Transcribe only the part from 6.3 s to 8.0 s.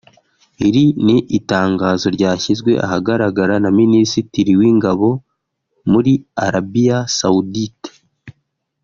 Arabia Saoudite